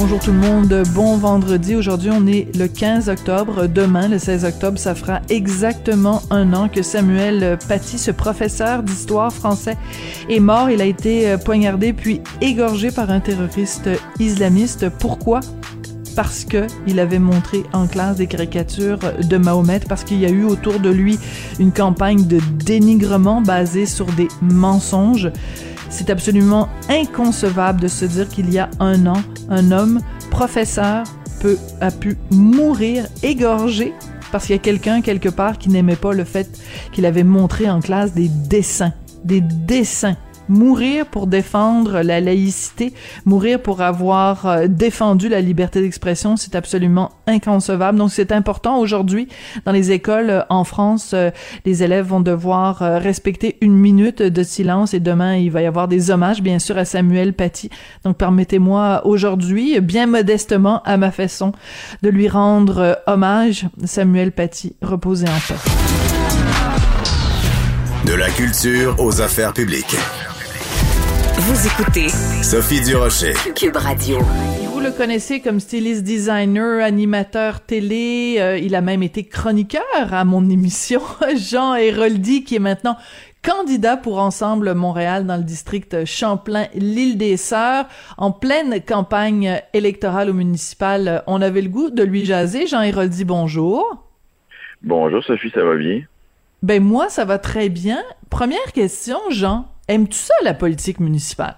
Bonjour 0.00 0.18
tout 0.18 0.32
le 0.32 0.38
monde, 0.38 0.82
bon 0.94 1.18
vendredi. 1.18 1.76
Aujourd'hui, 1.76 2.10
on 2.10 2.26
est 2.26 2.56
le 2.56 2.68
15 2.68 3.10
octobre. 3.10 3.66
Demain, 3.66 4.08
le 4.08 4.18
16 4.18 4.46
octobre, 4.46 4.78
ça 4.78 4.94
fera 4.94 5.20
exactement 5.28 6.22
un 6.30 6.54
an 6.54 6.70
que 6.70 6.80
Samuel 6.80 7.58
Paty, 7.68 7.98
ce 7.98 8.10
professeur 8.10 8.82
d'histoire 8.82 9.30
français, 9.30 9.76
est 10.30 10.40
mort. 10.40 10.70
Il 10.70 10.80
a 10.80 10.86
été 10.86 11.36
poignardé 11.44 11.92
puis 11.92 12.22
égorgé 12.40 12.90
par 12.90 13.10
un 13.10 13.20
terroriste 13.20 13.90
islamiste. 14.18 14.88
Pourquoi? 14.88 15.40
parce 16.16 16.44
que 16.44 16.66
il 16.88 16.98
avait 16.98 17.20
montré 17.20 17.62
en 17.72 17.86
classe 17.86 18.16
des 18.16 18.26
caricatures 18.26 18.98
de 19.22 19.36
Mahomet, 19.36 19.80
parce 19.88 20.02
qu'il 20.02 20.18
y 20.18 20.26
a 20.26 20.28
eu 20.28 20.44
autour 20.44 20.80
de 20.80 20.90
lui 20.90 21.18
une 21.60 21.70
campagne 21.70 22.26
de 22.26 22.40
dénigrement 22.64 23.40
basée 23.40 23.86
sur 23.86 24.06
des 24.06 24.26
mensonges. 24.42 25.30
C'est 25.90 26.08
absolument 26.08 26.68
inconcevable 26.88 27.80
de 27.80 27.88
se 27.88 28.04
dire 28.04 28.28
qu'il 28.28 28.52
y 28.52 28.58
a 28.58 28.70
un 28.78 29.06
an, 29.06 29.22
un 29.50 29.72
homme 29.72 30.00
professeur 30.30 31.04
a 31.80 31.90
pu 31.90 32.16
mourir 32.30 33.06
égorgé 33.22 33.92
parce 34.32 34.46
qu'il 34.46 34.54
y 34.54 34.58
a 34.58 34.62
quelqu'un 34.62 35.00
quelque 35.00 35.28
part 35.28 35.58
qui 35.58 35.68
n'aimait 35.68 35.96
pas 35.96 36.12
le 36.12 36.24
fait 36.24 36.48
qu'il 36.92 37.06
avait 37.06 37.24
montré 37.24 37.68
en 37.68 37.80
classe 37.80 38.14
des 38.14 38.28
dessins, 38.28 38.92
des 39.24 39.40
dessins 39.40 40.16
mourir 40.50 41.06
pour 41.06 41.26
défendre 41.26 42.02
la 42.02 42.20
laïcité, 42.20 42.92
mourir 43.24 43.62
pour 43.62 43.80
avoir 43.80 44.46
euh, 44.46 44.66
défendu 44.66 45.28
la 45.28 45.40
liberté 45.40 45.80
d'expression, 45.80 46.36
c'est 46.36 46.54
absolument 46.54 47.12
inconcevable. 47.26 47.98
Donc 47.98 48.10
c'est 48.10 48.32
important 48.32 48.78
aujourd'hui 48.78 49.28
dans 49.64 49.72
les 49.72 49.92
écoles 49.92 50.30
euh, 50.30 50.42
en 50.50 50.64
France, 50.64 51.12
euh, 51.14 51.30
les 51.64 51.82
élèves 51.82 52.06
vont 52.06 52.20
devoir 52.20 52.78
respecter 52.80 53.56
une 53.60 53.76
minute 53.76 54.22
de 54.22 54.42
silence 54.42 54.92
et 54.92 55.00
demain 55.00 55.36
il 55.36 55.50
va 55.50 55.62
y 55.62 55.66
avoir 55.66 55.86
des 55.86 56.10
hommages 56.10 56.42
bien 56.42 56.58
sûr 56.58 56.76
à 56.76 56.84
Samuel 56.84 57.32
Paty. 57.32 57.70
Donc 58.04 58.16
permettez-moi 58.16 59.02
aujourd'hui, 59.04 59.80
bien 59.80 60.06
modestement 60.06 60.82
à 60.82 60.96
ma 60.96 61.12
façon, 61.12 61.52
de 62.02 62.08
lui 62.08 62.28
rendre 62.28 62.98
hommage. 63.06 63.66
Samuel 63.84 64.32
Paty, 64.32 64.74
reposez 64.82 65.28
en 65.28 65.38
paix. 65.46 65.54
De 68.06 68.14
la 68.14 68.30
culture 68.30 68.96
aux 68.98 69.20
affaires 69.20 69.52
publiques. 69.52 69.96
Vous 71.42 71.66
écoutez 71.66 72.08
Sophie 72.42 72.82
Durocher. 72.82 73.32
Cube 73.56 73.76
Radio. 73.76 74.18
Vous 74.74 74.78
le 74.78 74.90
connaissez 74.90 75.40
comme 75.40 75.58
styliste 75.58 76.04
designer, 76.04 76.84
animateur 76.84 77.62
télé. 77.62 78.36
Euh, 78.38 78.58
il 78.58 78.74
a 78.74 78.82
même 78.82 79.02
été 79.02 79.24
chroniqueur 79.24 79.80
à 80.12 80.26
mon 80.26 80.50
émission. 80.50 81.00
Jean 81.36 81.74
Héroldi, 81.74 82.44
qui 82.44 82.56
est 82.56 82.58
maintenant 82.60 82.98
candidat 83.42 83.96
pour 83.96 84.18
Ensemble 84.18 84.74
Montréal 84.74 85.24
dans 85.24 85.38
le 85.38 85.42
district 85.42 86.04
Champlain-L'Île 86.04 87.16
des 87.16 87.38
Sœurs. 87.38 87.86
En 88.18 88.32
pleine 88.32 88.78
campagne 88.82 89.62
électorale 89.72 90.28
au 90.28 90.34
municipal, 90.34 91.22
on 91.26 91.40
avait 91.40 91.62
le 91.62 91.70
goût 91.70 91.88
de 91.88 92.02
lui 92.02 92.26
jaser. 92.26 92.66
Jean 92.66 92.82
Héroldi, 92.82 93.24
bonjour. 93.24 94.06
Bonjour 94.82 95.24
Sophie, 95.24 95.50
ça 95.54 95.64
va 95.64 95.74
bien? 95.76 96.02
Ben 96.62 96.82
moi, 96.82 97.08
ça 97.08 97.24
va 97.24 97.38
très 97.38 97.70
bien. 97.70 98.02
Première 98.28 98.72
question, 98.74 99.18
Jean. 99.30 99.70
Aimes-tu 99.90 100.18
ça, 100.18 100.34
la 100.44 100.54
politique 100.54 101.00
municipale? 101.00 101.56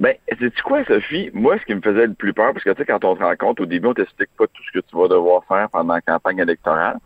Ben, 0.00 0.14
sais-tu 0.30 0.62
quoi, 0.62 0.82
Sophie? 0.86 1.28
Moi, 1.34 1.58
ce 1.58 1.66
qui 1.66 1.74
me 1.74 1.82
faisait 1.82 2.06
le 2.06 2.14
plus 2.14 2.32
peur, 2.32 2.54
parce 2.54 2.64
que 2.64 2.70
tu 2.70 2.78
sais, 2.78 2.86
quand 2.86 3.04
on 3.04 3.14
te 3.14 3.22
rencontre, 3.22 3.62
au 3.62 3.66
début, 3.66 3.88
on 3.88 3.92
t'explique 3.92 4.30
pas 4.38 4.46
tout 4.46 4.62
ce 4.62 4.78
que 4.78 4.82
tu 4.86 4.96
vas 4.96 5.06
devoir 5.06 5.44
faire 5.44 5.68
pendant 5.68 5.92
la 5.92 6.00
campagne 6.00 6.38
électorale. 6.38 6.96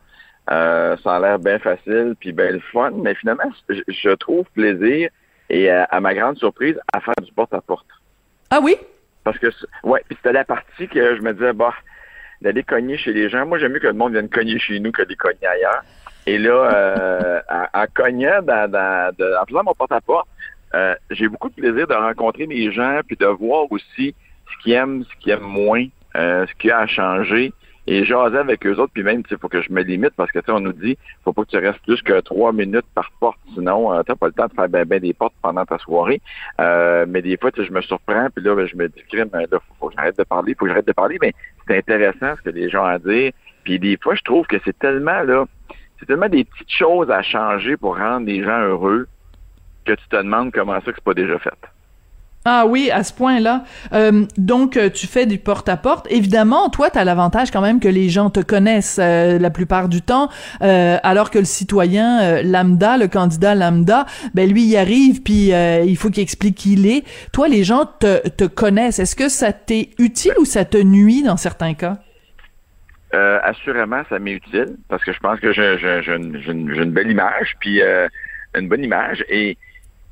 Euh, 0.52 0.96
ça 1.02 1.16
a 1.16 1.18
l'air 1.18 1.40
bien 1.40 1.58
facile, 1.58 2.14
puis 2.20 2.32
bien 2.32 2.52
le 2.52 2.60
fun, 2.60 2.92
mais 2.94 3.16
finalement, 3.16 3.50
je, 3.68 4.14
trouve 4.14 4.44
plaisir, 4.54 5.10
et 5.50 5.68
à, 5.68 6.00
ma 6.00 6.14
grande 6.14 6.36
surprise, 6.36 6.78
à 6.92 7.00
faire 7.00 7.14
du 7.20 7.32
porte-à-porte. 7.32 7.88
Ah 8.50 8.60
oui? 8.62 8.76
Parce 9.24 9.38
que, 9.40 9.48
ouais, 9.82 10.02
puis 10.08 10.16
c'était 10.16 10.32
la 10.32 10.44
partie 10.44 10.86
que 10.86 11.16
je 11.16 11.22
me 11.22 11.34
disais, 11.34 11.54
bah, 11.54 11.74
d'aller 12.40 12.62
cogner 12.62 12.98
chez 12.98 13.12
les 13.12 13.28
gens. 13.28 13.46
Moi, 13.46 13.58
j'aime 13.58 13.72
mieux 13.72 13.80
que 13.80 13.88
le 13.88 13.94
monde 13.94 14.12
vienne 14.12 14.28
cogner 14.28 14.60
chez 14.60 14.78
nous 14.78 14.92
que 14.92 15.02
de 15.02 15.14
cogner 15.14 15.44
ailleurs. 15.44 15.82
Et 16.26 16.38
là, 16.38 16.70
euh, 16.72 17.40
en, 17.48 17.84
dans, 18.42 18.70
dans, 18.70 19.12
en 19.40 19.46
faisant 19.46 19.64
mon 19.64 19.74
porte-à-porte, 19.74 20.28
euh, 20.74 20.94
j'ai 21.10 21.28
beaucoup 21.28 21.50
de 21.50 21.54
plaisir 21.54 21.86
de 21.86 21.94
rencontrer 21.94 22.46
les 22.46 22.72
gens 22.72 23.00
puis 23.06 23.16
de 23.16 23.26
voir 23.26 23.70
aussi 23.70 24.14
ce 24.50 24.62
qu'ils 24.62 24.72
aiment, 24.72 25.04
ce 25.04 25.22
qu'ils 25.22 25.32
aiment 25.32 25.40
moins, 25.42 25.84
euh, 26.16 26.46
ce 26.46 26.54
qu'il 26.54 26.68
y 26.68 26.72
a 26.72 26.78
à 26.78 26.86
changer. 26.86 27.52
Et 27.88 28.04
jaser 28.04 28.38
avec 28.38 28.64
eux 28.64 28.76
autres, 28.76 28.92
puis 28.94 29.02
même, 29.02 29.24
il 29.28 29.36
faut 29.38 29.48
que 29.48 29.60
je 29.60 29.72
me 29.72 29.82
limite 29.82 30.12
parce 30.16 30.30
que 30.30 30.38
tu 30.38 30.52
on 30.52 30.60
nous 30.60 30.72
dit 30.72 30.96
faut 31.24 31.32
pas 31.32 31.42
que 31.42 31.50
tu 31.50 31.58
restes 31.58 31.82
plus 31.82 32.00
que 32.00 32.20
trois 32.20 32.52
minutes 32.52 32.86
par 32.94 33.10
porte, 33.18 33.38
sinon 33.54 33.92
euh, 33.92 34.02
tu 34.04 34.12
n'as 34.12 34.16
pas 34.16 34.28
le 34.28 34.32
temps 34.32 34.46
de 34.46 34.52
faire 34.52 34.68
ben, 34.68 34.84
ben 34.84 35.00
des 35.00 35.12
portes 35.12 35.34
pendant 35.42 35.64
ta 35.64 35.78
soirée. 35.78 36.20
Euh, 36.60 37.06
mais 37.08 37.22
des 37.22 37.36
fois, 37.36 37.50
je 37.56 37.72
me 37.72 37.80
surprends, 37.80 38.28
puis 38.32 38.44
là, 38.44 38.54
ben, 38.54 38.68
je 38.68 38.76
me 38.76 38.88
dis, 38.88 39.02
crime, 39.10 39.30
là, 39.32 39.46
faut, 39.50 39.74
faut 39.80 39.88
que 39.88 39.94
j'arrête 39.96 40.16
de 40.16 40.22
parler, 40.22 40.54
faut 40.54 40.66
que 40.66 40.70
j'arrête 40.70 40.86
de 40.86 40.92
parler, 40.92 41.18
mais 41.20 41.32
c'est 41.66 41.76
intéressant 41.76 42.36
ce 42.36 42.42
que 42.42 42.50
les 42.50 42.70
gens 42.70 42.84
ont 42.84 42.86
à 42.86 43.00
dire. 43.00 43.32
Puis 43.64 43.80
des 43.80 43.98
fois, 44.00 44.14
je 44.14 44.22
trouve 44.22 44.46
que 44.46 44.58
c'est 44.64 44.78
tellement 44.78 45.20
là 45.22 45.46
c'est 46.02 46.06
tellement 46.06 46.28
des 46.28 46.42
petites 46.42 46.72
choses 46.72 47.12
à 47.12 47.22
changer 47.22 47.76
pour 47.76 47.96
rendre 47.96 48.26
les 48.26 48.42
gens 48.42 48.58
heureux 48.58 49.06
que 49.84 49.92
tu 49.92 50.08
te 50.08 50.16
demandes 50.16 50.50
comment 50.52 50.74
ça 50.74 50.90
que 50.90 50.94
c'est 50.96 51.04
pas 51.04 51.14
déjà 51.14 51.38
fait. 51.38 51.50
Ah 52.44 52.64
oui, 52.66 52.90
à 52.90 53.04
ce 53.04 53.12
point-là. 53.12 53.62
Euh, 53.92 54.24
donc, 54.36 54.76
euh, 54.76 54.90
tu 54.90 55.06
fais 55.06 55.26
du 55.26 55.38
porte-à-porte. 55.38 56.08
Évidemment, 56.10 56.70
toi, 56.70 56.90
tu 56.90 56.98
as 56.98 57.04
l'avantage 57.04 57.52
quand 57.52 57.60
même 57.60 57.78
que 57.78 57.86
les 57.86 58.08
gens 58.08 58.30
te 58.30 58.40
connaissent 58.40 58.98
euh, 59.00 59.38
la 59.38 59.50
plupart 59.50 59.88
du 59.88 60.02
temps, 60.02 60.28
alors 60.60 61.30
que 61.30 61.38
le 61.38 61.44
citoyen 61.44 62.42
lambda, 62.42 62.96
le 62.96 63.06
candidat 63.06 63.54
lambda, 63.54 64.06
ben 64.34 64.50
lui, 64.50 64.64
il 64.64 64.76
arrive, 64.76 65.22
puis 65.22 65.50
il 65.50 65.96
faut 65.96 66.10
qu'il 66.10 66.24
explique 66.24 66.56
qui 66.56 66.72
il 66.72 66.86
est. 66.88 67.04
Toi, 67.32 67.46
les 67.46 67.62
gens 67.62 67.86
te, 67.86 68.28
te 68.28 68.44
connaissent. 68.44 68.98
Est-ce 68.98 69.14
que 69.14 69.28
ça 69.28 69.52
t'est 69.52 69.90
utile 69.98 70.34
ou 70.40 70.44
ça 70.44 70.64
te 70.64 70.78
nuit 70.78 71.22
dans 71.22 71.36
certains 71.36 71.74
cas? 71.74 71.98
Euh, 73.14 73.38
assurément, 73.42 74.02
ça 74.08 74.18
m'est 74.18 74.32
utile 74.32 74.76
parce 74.88 75.04
que 75.04 75.12
je 75.12 75.20
pense 75.20 75.38
que 75.38 75.52
j'ai 75.52 76.14
une, 76.14 76.92
belle 76.92 77.10
image, 77.10 77.56
puis 77.60 77.82
euh, 77.82 78.08
une 78.58 78.68
bonne 78.68 78.82
image. 78.82 79.22
Et 79.28 79.58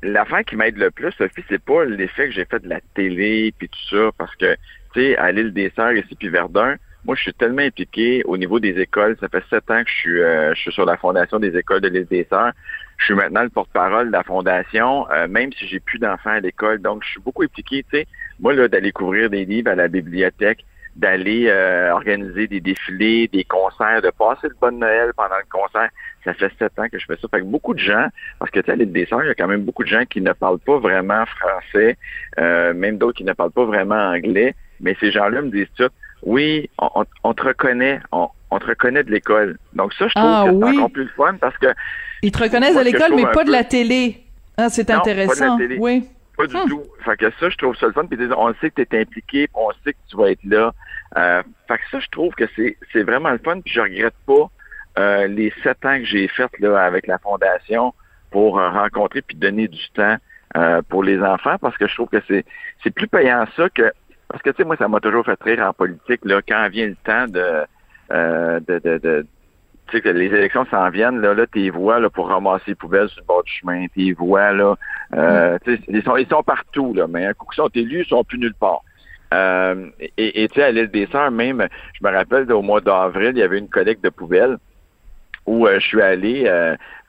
l'affaire 0.03 0.43
qui 0.45 0.55
m'aide 0.55 0.77
le 0.77 0.91
plus, 0.91 1.11
Sophie, 1.13 1.43
c'est 1.49 1.63
pas 1.63 1.83
l'effet 1.85 2.27
que 2.27 2.33
j'ai 2.33 2.45
fait 2.45 2.59
de 2.59 2.69
la 2.69 2.79
télé 2.93 3.53
puis 3.57 3.69
tout 3.69 3.95
ça, 3.95 4.11
parce 4.19 4.35
que, 4.35 4.53
tu 4.93 5.01
sais, 5.01 5.17
à 5.17 5.31
l'île 5.31 5.51
des 5.51 5.71
Sœurs 5.75 5.93
ici, 5.93 6.15
puis 6.15 6.29
Verdun, 6.29 6.75
moi, 7.03 7.15
je 7.15 7.23
suis 7.23 7.33
tellement 7.33 7.63
impliqué 7.63 8.21
au 8.25 8.37
niveau 8.37 8.59
des 8.59 8.79
écoles. 8.79 9.17
Ça 9.19 9.27
fait 9.29 9.43
sept 9.49 9.71
ans 9.71 9.83
que 9.83 9.89
je 9.89 9.95
suis, 9.95 10.21
euh, 10.21 10.53
je 10.53 10.61
suis 10.61 10.71
sur 10.71 10.85
la 10.85 10.97
fondation 10.97 11.39
des 11.39 11.57
écoles 11.57 11.81
de 11.81 11.87
l'île 11.87 12.05
des 12.05 12.27
Sœurs. 12.29 12.51
Je 12.97 13.05
suis 13.05 13.15
maintenant 13.15 13.41
le 13.41 13.49
porte-parole 13.49 14.07
de 14.07 14.11
la 14.11 14.21
fondation, 14.21 15.07
même 15.27 15.51
si 15.53 15.65
j'ai 15.65 15.79
plus 15.79 15.97
d'enfants 15.97 16.29
à 16.29 16.39
l'école. 16.39 16.79
Donc, 16.79 17.03
je 17.03 17.09
suis 17.09 17.19
beaucoup 17.19 17.41
impliqué, 17.41 17.83
tu 17.91 17.97
sais. 17.97 18.07
Moi, 18.39 18.53
là, 18.53 18.67
d'aller 18.67 18.91
couvrir 18.91 19.31
des 19.31 19.43
livres 19.43 19.71
à 19.71 19.75
la 19.75 19.87
bibliothèque, 19.87 20.63
d'aller 20.95 21.47
euh, 21.47 21.91
organiser 21.93 22.47
des 22.47 22.59
défilés, 22.59 23.27
des 23.27 23.43
concerts, 23.43 24.01
de 24.01 24.09
passer 24.09 24.47
le 24.47 24.55
bon 24.59 24.77
Noël 24.77 25.11
pendant 25.15 25.37
le 25.37 25.49
concert. 25.49 25.89
Ça 26.23 26.33
fait 26.33 26.51
sept 26.59 26.77
ans 26.77 26.87
que 26.91 26.99
je 26.99 27.05
fais 27.05 27.15
ça. 27.15 27.27
Fait 27.29 27.39
que 27.39 27.45
beaucoup 27.45 27.73
de 27.73 27.79
gens, 27.79 28.07
parce 28.39 28.51
que 28.51 28.59
tu 28.59 28.69
sais, 28.69 28.75
les 28.75 28.85
il 28.85 29.07
y 29.09 29.29
a 29.29 29.35
quand 29.35 29.47
même 29.47 29.63
beaucoup 29.63 29.83
de 29.83 29.89
gens 29.89 30.05
qui 30.05 30.21
ne 30.21 30.33
parlent 30.33 30.59
pas 30.59 30.77
vraiment 30.77 31.25
français, 31.25 31.97
euh, 32.39 32.73
même 32.73 32.97
d'autres 32.97 33.17
qui 33.17 33.23
ne 33.23 33.33
parlent 33.33 33.51
pas 33.51 33.65
vraiment 33.65 33.95
anglais. 33.95 34.55
Mais 34.81 34.95
ces 34.99 35.11
gens-là 35.11 35.41
me 35.41 35.49
disent 35.49 35.71
tout, 35.77 35.89
oui, 36.23 36.69
on, 36.77 37.33
te 37.33 37.43
reconnaît, 37.43 37.99
on, 38.11 38.29
te 38.59 38.65
reconnaît 38.65 39.03
de 39.03 39.11
l'école. 39.11 39.57
Donc 39.73 39.93
ça, 39.93 40.07
je 40.07 40.13
trouve 40.13 40.25
ah 40.25 40.45
que 40.45 40.51
c'est 40.51 40.77
encore 40.77 40.91
plus 40.91 41.07
fun 41.09 41.35
parce 41.39 41.57
que... 41.57 41.67
Ils 42.21 42.31
te 42.31 42.43
reconnaissent 42.43 42.77
de 42.77 42.83
l'école, 42.83 43.15
mais 43.15 43.25
pas 43.31 43.43
de 43.43 43.51
la 43.51 43.63
télé. 43.63 44.23
Ah, 44.57 44.69
c'est 44.69 44.91
intéressant. 44.91 45.57
Oui. 45.79 46.03
Pas 46.41 46.47
du 46.47 46.57
hmm. 46.57 46.69
tout. 46.69 46.83
Fait 47.05 47.17
que 47.17 47.31
ça, 47.39 47.49
je 47.49 47.57
trouve 47.57 47.75
ça 47.75 47.87
le 47.87 47.93
fun. 47.93 48.05
Puis 48.05 48.17
on 48.35 48.53
sait 48.55 48.71
que 48.71 48.81
tu 48.81 48.95
es 48.95 49.01
impliqué, 49.01 49.49
on 49.53 49.71
sait 49.83 49.93
que 49.93 49.99
tu 50.09 50.17
vas 50.17 50.31
être 50.31 50.43
là. 50.43 50.73
Euh, 51.17 51.43
fait 51.67 51.77
que 51.77 51.83
ça, 51.91 51.99
je 51.99 52.07
trouve 52.09 52.33
que 52.33 52.45
c'est, 52.55 53.03
vraiment 53.03 53.29
le 53.29 53.37
fun. 53.37 53.61
Puis 53.61 53.73
je 53.73 53.81
regrette 53.81 54.15
pas 54.25 54.49
euh, 54.99 55.27
les 55.27 55.53
sept 55.63 55.85
ans 55.85 55.97
que 55.97 56.05
j'ai 56.05 56.27
fait 56.27 56.51
là 56.59 56.81
avec 56.81 57.07
la 57.07 57.17
fondation 57.19 57.93
pour 58.31 58.59
euh, 58.59 58.69
rencontrer 58.69 59.21
puis 59.21 59.37
donner 59.37 59.67
du 59.67 59.89
temps 59.93 60.17
pour 60.89 61.01
les 61.01 61.21
enfants 61.21 61.57
parce 61.61 61.77
que 61.77 61.87
je 61.87 61.95
trouve 61.95 62.09
que 62.09 62.21
c'est, 62.27 62.45
c'est 62.83 62.91
plus 62.91 63.07
payant 63.07 63.45
ça 63.55 63.69
que 63.69 63.93
parce 64.27 64.43
que 64.43 64.49
tu 64.49 64.57
sais 64.57 64.63
moi 64.65 64.75
ça 64.75 64.89
m'a 64.89 64.99
toujours 64.99 65.23
fait 65.23 65.41
rire 65.41 65.65
en 65.65 65.71
politique 65.71 66.19
là 66.25 66.41
quand 66.45 66.67
vient 66.67 66.87
le 66.87 66.95
temps 67.05 67.25
de 67.27 68.59
de, 68.59 68.79
de, 68.79 68.97
de 68.97 69.25
tu 69.91 69.97
sais 69.97 70.01
que 70.01 70.09
les 70.09 70.27
élections 70.27 70.65
s'en 70.71 70.89
viennent, 70.89 71.19
là, 71.19 71.35
tes 71.47 71.69
voix 71.69 71.99
là, 71.99 72.09
pour 72.09 72.29
ramasser 72.29 72.63
les 72.67 72.75
poubelles 72.75 73.09
sur 73.09 73.19
le 73.21 73.25
bord 73.25 73.43
du 73.43 73.51
chemin, 73.51 73.85
tes 73.93 74.13
voix, 74.13 74.51
là, 74.53 74.75
euh, 75.13 75.57
ils, 75.89 76.01
sont, 76.03 76.15
ils 76.15 76.27
sont 76.27 76.43
partout, 76.43 76.93
là, 76.93 77.07
mais 77.07 77.25
un 77.25 77.33
coup 77.33 77.53
sont 77.53 77.69
élus, 77.75 78.01
ils 78.01 78.07
sont 78.07 78.23
plus 78.23 78.39
nulle 78.39 78.53
part. 78.53 78.81
Euh, 79.33 79.87
et 80.17 80.47
tu 80.49 80.55
sais, 80.55 80.63
à 80.63 80.71
l'île 80.71 80.89
des 80.89 81.07
Sœurs, 81.07 81.31
même, 81.31 81.67
je 81.93 82.05
me 82.05 82.13
rappelle 82.13 82.51
au 82.51 82.61
mois 82.61 82.81
d'avril, 82.81 83.31
il 83.33 83.39
y 83.39 83.43
avait 83.43 83.59
une 83.59 83.69
collecte 83.69 84.03
de 84.03 84.09
poubelles 84.09 84.57
où 85.45 85.67
euh, 85.67 85.79
je 85.79 85.85
suis 85.85 86.01
allé 86.01 86.43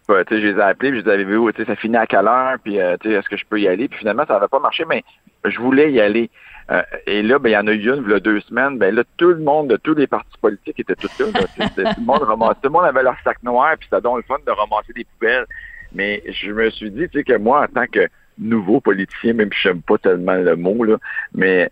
je 0.09 0.35
les 0.35 0.59
ai 0.59 0.61
appelés, 0.61 0.91
je 0.91 1.05
les 1.05 1.09
avais 1.09 1.53
sais, 1.57 1.65
ça 1.65 1.77
finit 1.77 1.97
à 1.97 2.07
quelle 2.07 2.27
heure, 2.27 2.57
puis 2.63 2.77
est-ce 2.77 3.29
que 3.29 3.37
je 3.37 3.47
peux 3.49 3.61
y 3.61 3.69
aller? 3.69 3.89
Puis 3.89 4.01
finalement, 4.01 4.25
ça 4.27 4.35
n'avait 4.35 4.49
pas 4.49 4.59
marché, 4.59 4.85
mais 4.87 5.05
je 5.45 5.59
voulais 5.59 5.93
y 5.93 6.01
aller. 6.01 6.31
Euh, 6.71 6.83
et 7.07 7.23
là, 7.23 7.39
ben, 7.39 7.51
il 7.51 7.53
y 7.53 7.57
en 7.57 7.67
a 7.67 7.73
eu 7.73 7.89
une, 7.89 8.05
il 8.07 8.11
y 8.11 8.15
a 8.15 8.21
deux 8.21 8.41
semaines, 8.41 8.79
ben 8.79 8.95
là, 8.95 9.03
tout 9.17 9.29
le 9.29 9.41
monde 9.41 9.69
de 9.69 9.77
tous 9.77 9.95
les 9.95 10.07
partis 10.07 10.39
politiques 10.41 10.79
était 10.79 10.95
tout 10.95 11.09
là. 11.19 11.27
là. 11.35 11.69
tout, 11.69 12.01
le 12.01 12.05
monde 12.05 12.23
ramassait, 12.23 12.55
tout 12.55 12.69
le 12.69 12.71
monde 12.71 12.85
avait 12.85 13.03
leur 13.03 13.17
sac 13.25 13.43
noir, 13.43 13.75
puis 13.79 13.89
c'était 13.91 14.03
donc 14.03 14.19
le 14.19 14.23
fun 14.23 14.37
de 14.47 14.51
ramasser 14.51 14.93
des 14.95 15.05
poubelles. 15.05 15.47
Mais 15.95 16.23
je 16.27 16.51
me 16.53 16.71
suis 16.71 16.91
dit, 16.91 17.09
tu 17.09 17.19
sais, 17.19 17.25
que 17.25 17.37
moi, 17.37 17.65
en 17.65 17.67
tant 17.67 17.87
que 17.87 18.09
nouveau 18.39 18.81
politicien, 18.81 19.35
même 19.35 19.53
si 19.53 19.61
j'aime 19.63 19.83
pas 19.83 19.99
tellement 19.99 20.35
le 20.35 20.57
mot, 20.57 20.85
là, 20.85 20.97
mais 21.35 21.71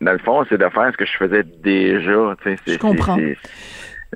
dans 0.00 0.12
le 0.12 0.18
fond, 0.18 0.44
c'est 0.48 0.58
de 0.58 0.68
faire 0.68 0.90
ce 0.92 0.96
que 0.96 1.04
je 1.04 1.16
faisais 1.16 1.42
déjà. 1.42 2.36
Tu 2.42 2.56
sais, 2.56 2.74
je 2.74 2.78
comprends. 2.78 3.16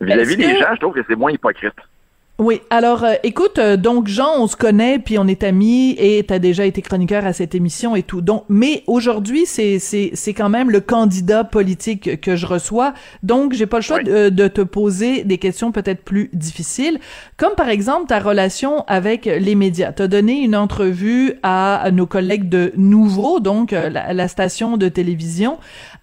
Vis-à-vis 0.01 0.37
des 0.37 0.59
gens, 0.59 0.75
je 0.75 0.81
trouve 0.81 0.95
que 0.95 1.05
c'est 1.07 1.17
moins 1.17 1.33
hypocrite. 1.33 1.75
Oui, 2.39 2.61
alors 2.71 3.05
euh, 3.05 3.13
écoute, 3.23 3.59
euh, 3.59 3.77
donc 3.77 4.09
Jean, 4.09 4.33
on 4.39 4.47
se 4.47 4.57
connaît, 4.57 4.99
puis 4.99 5.19
on 5.19 5.29
est 5.29 5.45
amis, 5.45 5.95
et 5.99 6.25
t'as 6.27 6.39
déjà 6.39 6.65
été 6.65 6.81
chroniqueur 6.81 7.27
à 7.27 7.33
cette 7.33 7.55
émission 7.55 7.95
et 7.95 8.03
tout. 8.03 8.21
Donc, 8.21 8.45
mais 8.49 8.83
aujourd'hui, 8.87 9.45
c'est 9.47 9.79
c'est 9.79 10.11
c'est 10.15 10.33
quand 10.33 10.49
même 10.49 10.71
le 10.71 10.81
candidat 10.81 11.45
politique 11.45 12.21
que 12.21 12.35
je 12.35 12.47
reçois. 12.47 12.95
Donc, 13.23 13.53
j'ai 13.53 13.67
pas 13.67 13.77
le 13.77 13.83
choix 13.83 14.03
de, 14.03 14.31
de, 14.31 14.49
te 14.49 14.63
poser 14.63 15.25
des 15.25 15.37
questions 15.39 15.73
peut-être 15.73 16.03
plus 16.03 16.31
difficiles, 16.33 16.99
comme 17.37 17.55
par 17.55 17.69
exemple 17.69 18.07
ta 18.07 18.19
relation 18.19 18.85
avec 18.87 19.27
les 19.27 19.55
médias. 19.55 19.93
T'as 19.93 20.09
donné 20.09 20.41
une 20.41 20.57
entrevue 20.57 21.35
à, 21.43 21.91
nos 21.93 22.07
collègues 22.07 22.49
de 22.49 22.73
Nouveau, 22.77 23.41
donc 23.41 23.73
euh, 23.73 23.91
la, 23.91 24.15
la, 24.15 24.27
station 24.27 24.79
de 24.79 24.89
télévision. 24.89 25.59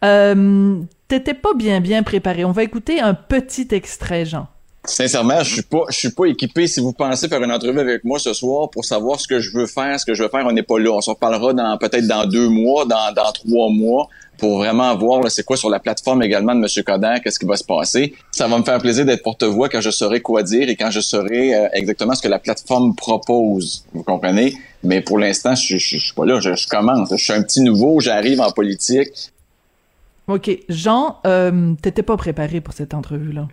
Euh, 0.06 0.80
T'étais 1.10 1.34
pas 1.34 1.56
bien 1.56 1.82
bien 1.82 2.04
préparé. 2.04 2.46
On 2.46 2.52
va 2.52 2.62
écouter 2.62 3.02
un 3.02 3.16
petit 3.16 3.68
extrait, 3.72 4.26
Jean. 4.26 4.48
Sincèrement, 4.86 5.44
je 5.44 5.56
suis 5.56 5.62
pas, 5.62 5.84
je 5.90 5.98
suis 5.98 6.12
pas 6.12 6.26
équipé. 6.26 6.66
Si 6.66 6.80
vous 6.80 6.94
pensez 6.94 7.28
faire 7.28 7.44
une 7.44 7.52
entrevue 7.52 7.80
avec 7.80 8.04
moi 8.06 8.18
ce 8.18 8.34
soir 8.34 8.70
pour 8.70 8.86
savoir 8.86 9.20
ce 9.20 9.28
que 9.28 9.40
je 9.40 9.52
veux 9.52 9.68
faire, 9.68 10.00
ce 10.00 10.06
que 10.06 10.14
je 10.14 10.24
veux 10.24 10.30
faire, 10.30 10.46
on 10.46 10.54
n'est 10.54 10.64
pas 10.64 10.80
là. 10.80 10.92
On 10.92 11.02
s'en 11.02 11.14
reparlera 11.14 11.54
dans 11.54 11.78
peut-être 11.78 12.08
dans 12.08 12.26
deux 12.26 12.48
mois, 12.48 12.86
dans, 12.86 13.14
dans 13.14 13.32
trois 13.34 13.70
mois, 13.70 14.08
pour 14.38 14.60
vraiment 14.60 14.96
voir 14.96 15.30
c'est 15.30 15.44
quoi 15.44 15.58
sur 15.58 15.70
la 15.70 15.80
plateforme 15.80 16.24
également 16.24 16.56
de 16.56 16.62
M. 16.62 16.84
Coder, 16.84 17.18
qu'est-ce 17.22 17.38
qui 17.38 17.46
va 17.46 17.58
se 17.58 17.64
passer. 17.64 18.14
Ça 18.32 18.48
va 18.48 18.58
me 18.58 18.64
faire 18.64 18.80
plaisir 18.80 19.06
d'être 19.06 19.22
porte-voix 19.22 19.68
quand 19.68 19.82
je 19.82 19.90
saurai 19.90 20.22
quoi 20.22 20.44
dire 20.44 20.70
et 20.70 20.78
quand 20.78 20.92
je 20.92 21.02
saurai 21.02 21.54
euh, 21.54 21.68
exactement 21.74 22.16
ce 22.16 22.22
que 22.22 22.30
la 22.30 22.40
plateforme 22.40 22.96
propose. 22.96 23.84
Vous 23.94 24.04
comprenez? 24.04 24.56
Mais 24.84 25.02
pour 25.02 25.20
l'instant, 25.20 25.56
je, 25.56 25.76
je, 25.76 25.98
je, 25.98 25.98
suis 25.98 26.14
pas 26.14 26.26
là. 26.26 26.40
Je, 26.40 26.56
je 26.56 26.68
commence. 26.68 27.10
Je 27.12 27.22
suis 27.22 27.34
un 27.34 27.44
petit 27.44 27.62
nouveau. 27.62 28.00
J'arrive 28.00 28.40
en 28.40 28.52
politique. 28.52 29.32
OK. 30.30 30.50
Jean, 30.70 31.18
euh, 31.26 31.74
t'étais 31.82 32.04
pas 32.04 32.16
préparé 32.16 32.62
pour 32.62 32.74
cette 32.74 32.94
entrevue-là? 32.94 33.48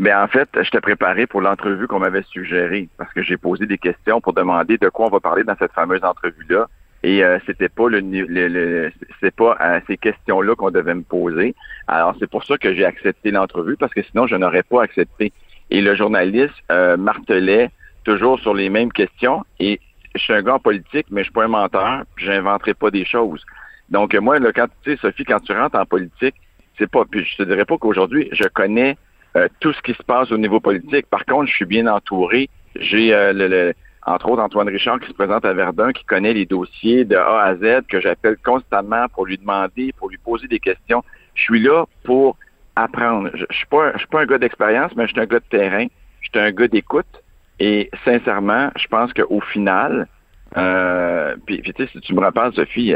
Mais 0.00 0.14
en 0.14 0.26
fait, 0.28 0.48
j'étais 0.62 0.80
préparé 0.80 1.26
pour 1.26 1.42
l'entrevue 1.42 1.86
qu'on 1.86 1.98
m'avait 1.98 2.22
suggérée 2.22 2.88
parce 2.96 3.12
que 3.12 3.22
j'ai 3.22 3.36
posé 3.36 3.66
des 3.66 3.76
questions 3.76 4.22
pour 4.22 4.32
demander 4.32 4.78
de 4.78 4.88
quoi 4.88 5.08
on 5.08 5.10
va 5.10 5.20
parler 5.20 5.44
dans 5.44 5.54
cette 5.58 5.72
fameuse 5.72 6.02
entrevue-là. 6.02 6.68
Et 7.02 7.22
euh, 7.22 7.38
c'était 7.44 7.68
pas 7.68 7.86
le, 7.90 8.00
le, 8.00 8.90
c'est 9.20 9.34
pas 9.34 9.58
euh, 9.60 9.78
ces 9.86 9.98
questions-là 9.98 10.54
qu'on 10.54 10.70
devait 10.70 10.94
me 10.94 11.02
poser. 11.02 11.54
Alors 11.86 12.16
c'est 12.18 12.30
pour 12.30 12.44
ça 12.44 12.56
que 12.56 12.74
j'ai 12.74 12.86
accepté 12.86 13.30
l'entrevue 13.30 13.76
parce 13.76 13.92
que 13.92 14.02
sinon 14.02 14.26
je 14.26 14.36
n'aurais 14.36 14.62
pas 14.62 14.82
accepté. 14.82 15.34
Et 15.70 15.82
le 15.82 15.94
journaliste 15.94 16.54
euh, 16.72 16.96
martelait 16.96 17.68
toujours 18.04 18.40
sur 18.40 18.54
les 18.54 18.70
mêmes 18.70 18.92
questions. 18.92 19.44
Et 19.58 19.80
je 20.14 20.20
suis 20.22 20.32
un 20.32 20.40
gars 20.40 20.54
en 20.54 20.60
politique, 20.60 21.08
mais 21.10 21.20
je 21.20 21.24
suis 21.24 21.34
pas 21.34 21.44
un 21.44 21.48
menteur. 21.48 22.04
J'inventerai 22.16 22.72
pas 22.72 22.90
des 22.90 23.04
choses. 23.04 23.44
Donc 23.90 24.14
moi, 24.14 24.38
là, 24.38 24.50
quand 24.50 24.68
tu 24.82 24.92
sais, 24.92 24.96
Sophie, 24.96 25.24
quand 25.24 25.40
tu 25.40 25.52
rentres 25.52 25.76
en 25.76 25.84
politique, 25.84 26.36
c'est 26.78 26.90
pas. 26.90 27.04
Puis 27.04 27.26
je 27.26 27.36
te 27.36 27.42
dirais 27.42 27.66
pas 27.66 27.76
qu'aujourd'hui 27.76 28.30
je 28.32 28.48
connais 28.48 28.96
euh, 29.36 29.48
tout 29.60 29.72
ce 29.72 29.80
qui 29.82 29.94
se 29.94 30.02
passe 30.02 30.32
au 30.32 30.38
niveau 30.38 30.58
politique. 30.58 31.06
Par 31.06 31.24
contre, 31.24 31.48
je 31.48 31.54
suis 31.54 31.64
bien 31.64 31.86
entouré. 31.86 32.50
J'ai 32.76 33.14
euh, 33.14 33.32
le, 33.32 33.74
entre 34.04 34.28
autres 34.28 34.42
Antoine 34.42 34.68
Richard 34.68 34.98
qui 34.98 35.08
se 35.08 35.12
présente 35.12 35.44
à 35.44 35.52
Verdun, 35.52 35.92
qui 35.92 36.04
connaît 36.04 36.32
les 36.32 36.46
dossiers 36.46 37.04
de 37.04 37.14
A 37.14 37.42
à 37.42 37.54
Z, 37.54 37.86
que 37.88 38.00
j'appelle 38.00 38.36
constamment 38.44 39.06
pour 39.14 39.26
lui 39.26 39.38
demander, 39.38 39.92
pour 39.92 40.08
lui 40.08 40.18
poser 40.18 40.48
des 40.48 40.58
questions. 40.58 41.04
Je 41.34 41.42
suis 41.42 41.60
là 41.60 41.84
pour 42.02 42.36
apprendre. 42.74 43.30
Je, 43.34 43.44
je 43.50 43.56
suis 43.56 43.66
pas, 43.66 43.92
un 44.14 44.26
gars 44.26 44.38
d'expérience, 44.38 44.92
mais 44.96 45.06
je 45.06 45.12
suis 45.12 45.20
un 45.20 45.26
gars 45.26 45.38
de 45.38 45.44
terrain. 45.48 45.86
Je 46.22 46.28
suis 46.28 46.40
un 46.40 46.50
gars 46.50 46.68
d'écoute. 46.68 47.22
Et 47.60 47.88
sincèrement, 48.04 48.70
je 48.76 48.88
pense 48.88 49.12
qu'au 49.12 49.40
final, 49.40 50.08
euh, 50.56 51.36
puis, 51.46 51.62
tu 51.62 51.72
sais, 51.76 51.88
si 51.92 52.00
tu 52.00 52.14
me 52.14 52.20
rappelles, 52.20 52.52
Sophie, 52.54 52.94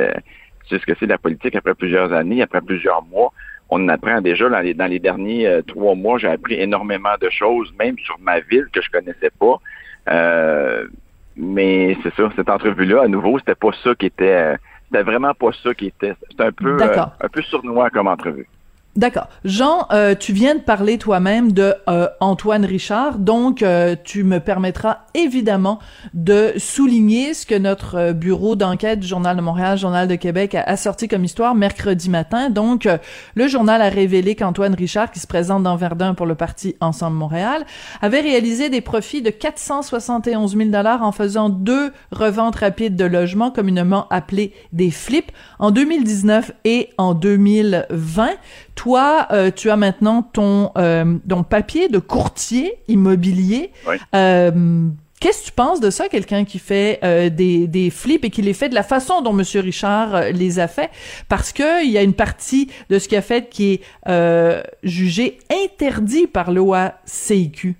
tu 0.64 0.68
sais 0.68 0.80
ce 0.80 0.86
que 0.86 0.98
c'est 0.98 1.06
la 1.06 1.18
politique 1.18 1.54
après 1.54 1.74
plusieurs 1.74 2.12
années, 2.12 2.42
après 2.42 2.60
plusieurs 2.60 3.04
mois 3.04 3.32
on 3.70 3.88
apprend 3.88 4.20
déjà 4.20 4.48
dans 4.48 4.60
les, 4.60 4.74
dans 4.74 4.86
les 4.86 4.98
derniers 4.98 5.46
euh, 5.46 5.62
trois 5.62 5.94
mois, 5.94 6.18
j'ai 6.18 6.28
appris 6.28 6.54
énormément 6.54 7.14
de 7.20 7.28
choses, 7.30 7.72
même 7.78 7.98
sur 7.98 8.18
ma 8.20 8.40
ville 8.40 8.66
que 8.72 8.80
je 8.80 8.90
connaissais 8.90 9.30
pas. 9.38 9.58
Euh, 10.10 10.86
mais 11.36 11.96
c'est 12.02 12.14
ça, 12.14 12.30
cette 12.36 12.48
entrevue-là, 12.48 13.02
à 13.02 13.08
nouveau, 13.08 13.38
c'était 13.38 13.54
pas 13.54 13.70
ça 13.82 13.94
qui 13.94 14.06
était, 14.06 14.34
euh, 14.34 14.56
c'était 14.86 15.02
vraiment 15.02 15.34
pas 15.34 15.50
ça 15.62 15.74
qui 15.74 15.86
était. 15.86 16.14
C'était 16.30 16.44
un 16.44 16.52
peu, 16.52 16.76
un 16.82 17.28
peu 17.28 17.42
sournois 17.42 17.90
comme 17.90 18.06
entrevue. 18.06 18.46
D'accord. 18.96 19.26
Jean, 19.44 19.88
euh, 19.90 20.14
tu 20.14 20.32
viens 20.32 20.54
de 20.54 20.60
parler 20.60 20.98
toi-même 20.98 21.50
de 21.50 21.74
euh, 21.88 22.06
Antoine 22.20 22.64
Richard, 22.64 23.18
donc 23.18 23.60
euh, 23.60 23.96
tu 24.04 24.22
me 24.22 24.38
permettras 24.38 24.98
évidemment 25.14 25.80
de 26.12 26.52
souligner 26.58 27.34
ce 27.34 27.44
que 27.44 27.56
notre 27.56 28.12
bureau 28.12 28.54
d'enquête 28.54 29.00
du 29.00 29.08
Journal 29.08 29.36
de 29.36 29.42
Montréal, 29.42 29.76
Journal 29.78 30.06
de 30.06 30.14
Québec 30.14 30.54
a, 30.54 30.76
sorti 30.76 31.08
comme 31.08 31.24
histoire 31.24 31.56
mercredi 31.56 32.08
matin. 32.08 32.50
Donc, 32.50 32.88
le 33.34 33.48
journal 33.48 33.82
a 33.82 33.88
révélé 33.88 34.36
qu'Antoine 34.36 34.74
Richard, 34.74 35.10
qui 35.10 35.18
se 35.18 35.26
présente 35.26 35.64
dans 35.64 35.74
Verdun 35.74 36.14
pour 36.14 36.26
le 36.26 36.36
parti 36.36 36.76
Ensemble 36.80 37.16
Montréal, 37.16 37.64
avait 38.00 38.20
réalisé 38.20 38.68
des 38.68 38.80
profits 38.80 39.22
de 39.22 39.30
471 39.30 40.56
000 40.56 40.70
dollars 40.70 41.02
en 41.02 41.10
faisant 41.10 41.48
deux 41.48 41.92
reventes 42.12 42.56
rapides 42.56 42.96
de 42.96 43.04
logements, 43.04 43.50
communément 43.50 44.06
appelées 44.10 44.52
des 44.72 44.92
flips, 44.92 45.32
en 45.58 45.72
2019 45.72 46.52
et 46.64 46.90
en 46.96 47.14
2020. 47.14 48.30
Toi, 48.84 49.28
euh, 49.30 49.50
tu 49.50 49.70
as 49.70 49.76
maintenant 49.76 50.20
ton, 50.20 50.70
euh, 50.76 51.14
ton 51.26 51.42
papier 51.42 51.88
de 51.88 51.98
courtier 51.98 52.74
immobilier. 52.86 53.70
Euh, 54.14 54.50
qu'est-ce 55.20 55.40
que 55.40 55.46
tu 55.46 55.52
penses 55.52 55.80
de 55.80 55.88
ça, 55.88 56.10
quelqu'un 56.10 56.44
qui 56.44 56.58
fait 56.58 56.98
euh, 57.02 57.30
des, 57.30 57.66
des 57.66 57.88
flips 57.88 58.26
et 58.26 58.28
qui 58.28 58.42
les 58.42 58.52
fait 58.52 58.68
de 58.68 58.74
la 58.74 58.82
façon 58.82 59.22
dont 59.22 59.30
M. 59.30 59.42
Richard 59.62 60.14
euh, 60.14 60.30
les 60.32 60.58
a 60.58 60.68
fait? 60.68 60.90
Parce 61.30 61.50
que 61.50 61.82
il 61.82 61.92
y 61.92 61.96
a 61.96 62.02
une 62.02 62.12
partie 62.12 62.70
de 62.90 62.98
ce 62.98 63.08
qu'il 63.08 63.16
a 63.16 63.22
fait 63.22 63.48
qui 63.48 63.72
est 63.72 63.80
euh, 64.06 64.62
jugé 64.82 65.38
interdit 65.50 66.26
par 66.26 66.52
l'OACIQ 66.52 67.76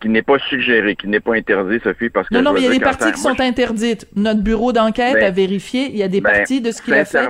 qui 0.00 0.08
n'est 0.10 0.22
pas 0.22 0.38
suggéré, 0.48 0.94
qui 0.94 1.08
n'est 1.08 1.18
pas 1.18 1.34
interdit, 1.34 1.80
Sophie, 1.82 2.08
parce 2.08 2.28
que... 2.28 2.34
Non, 2.34 2.42
non, 2.42 2.52
mais 2.52 2.60
il 2.60 2.66
y 2.66 2.68
a 2.68 2.70
des 2.70 2.78
parties 2.78 3.10
qui 3.10 3.20
sont 3.20 3.40
interdites. 3.40 4.06
Notre 4.14 4.42
bureau 4.42 4.72
d'enquête 4.72 5.14
ben, 5.14 5.24
a 5.24 5.30
vérifié, 5.32 5.90
il 5.90 5.96
y 5.96 6.04
a 6.04 6.08
des 6.08 6.20
ben, 6.20 6.34
parties 6.34 6.60
de 6.60 6.70
ce 6.70 6.80
qu'il 6.80 6.94
a 6.94 7.04
fait 7.04 7.28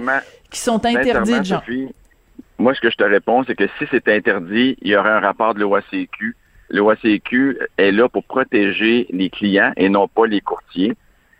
qui 0.51 0.61
sont 0.61 0.85
interdits, 0.85 1.45
Jean. 1.45 1.61
Sophie, 1.61 1.89
moi, 2.59 2.75
ce 2.75 2.81
que 2.81 2.91
je 2.91 2.97
te 2.97 3.05
réponds, 3.05 3.45
c'est 3.45 3.55
que 3.55 3.67
si 3.79 3.85
c'est 3.91 4.09
interdit, 4.09 4.77
il 4.83 4.89
y 4.89 4.97
aurait 4.97 5.11
un 5.11 5.21
rapport 5.21 5.55
de 5.55 5.61
l'OACQ. 5.61 6.37
L'OACQ 6.71 7.59
est 7.79 7.93
là 7.93 8.09
pour 8.09 8.25
protéger 8.25 9.07
les 9.11 9.31
clients 9.31 9.73
et 9.77 9.89
non 9.89 10.09
pas 10.09 10.27
les 10.27 10.41
courtiers. 10.41 10.95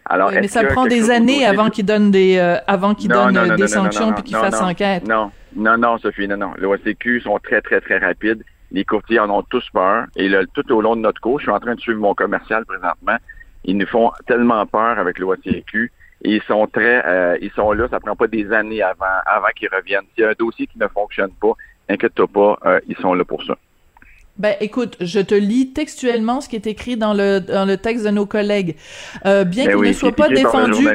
Alors, 0.07 0.31
mais 0.31 0.49
ça 0.49 0.65
prend 0.65 0.87
des 0.87 1.11
années 1.11 1.45
avant 1.45 1.69
qu'ils 1.69 1.85
donnent 1.85 2.11
des 2.11 2.39
euh, 2.39 2.57
avant 2.67 2.95
qu'ils 2.95 3.11
donnent 3.11 3.57
des 3.57 3.69
sanctions 3.69 4.13
puis 4.13 4.23
qu'ils 4.23 4.37
fassent 4.37 4.63
enquête. 4.63 5.07
Non, 5.07 5.31
non, 5.55 5.77
non, 5.77 5.99
Sophie, 5.99 6.29
non, 6.29 6.39
non. 6.39 6.53
L'OACQ 6.57 7.21
sont 7.21 7.39
très, 7.43 7.61
très, 7.61 7.81
très 7.81 7.99
rapides. 7.99 8.43
Les 8.71 8.85
courtiers 8.85 9.19
en 9.19 9.29
ont 9.29 9.43
tous 9.43 9.69
peur. 9.73 10.07
Et 10.17 10.29
là, 10.29 10.43
tout 10.55 10.71
au 10.73 10.81
long 10.81 10.97
de 10.97 11.01
notre 11.01 11.21
cours, 11.21 11.41
je 11.41 11.45
suis 11.45 11.53
en 11.53 11.61
train 11.61 11.75
de 11.75 11.81
suivre 11.81 12.01
mon 12.01 12.15
commercial 12.15 12.65
présentement. 12.65 13.17
Ils 13.65 13.77
nous 13.77 13.87
font 13.87 14.13
tellement 14.27 14.65
peur 14.67 14.99
avec 14.99 15.19
l'OACQ 15.19 15.93
ils 16.23 16.43
sont 16.43 16.67
très, 16.67 17.05
euh, 17.07 17.39
ils 17.41 17.51
sont 17.53 17.73
là. 17.73 17.87
Ça 17.91 18.01
prend 18.01 18.17
pas 18.17 18.27
des 18.27 18.51
années 18.53 18.83
avant, 18.83 19.05
avant 19.27 19.49
qu'ils 19.57 19.69
reviennent. 19.73 20.05
S'il 20.15 20.25
y 20.25 20.27
a 20.27 20.31
un 20.31 20.35
dossier 20.39 20.67
qui 20.67 20.79
ne 20.79 20.89
fonctionne 20.89 21.31
pas, 21.41 21.53
inquiète-toi 21.89 22.27
pas, 22.29 22.59
euh, 22.67 22.81
ils 22.89 22.97
sont 22.97 23.15
là 23.15 23.25
pour 23.25 23.43
ça. 23.45 23.57
Ben, 24.37 24.55
écoute, 24.61 24.97
je 25.01 25.21
te 25.21 25.35
lis 25.35 25.73
textuellement 25.73 26.41
ce 26.41 26.49
qui 26.49 26.57
est 26.57 26.67
écrit 26.67 26.97
dans 26.97 27.13
le 27.13 27.41
dans 27.41 27.65
le 27.65 27.77
texte 27.77 28.05
de 28.05 28.11
nos 28.11 28.27
collègues. 28.27 28.77
Euh, 29.27 29.45
bien 29.45 29.67
ben 29.67 29.77
qu'il 29.77 29.89
ne 29.89 29.93
soit 29.93 30.13
pas 30.13 30.29
défendu. 30.29 30.87